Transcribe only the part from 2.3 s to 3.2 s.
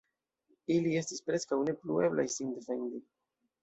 sin defendi.